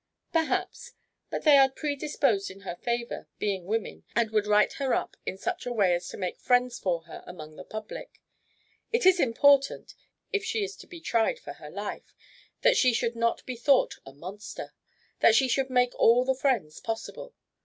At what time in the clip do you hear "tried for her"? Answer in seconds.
11.01-11.69